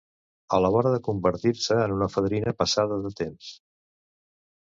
[0.55, 3.53] A la vora de convertir-se en una fadrina passada de temps.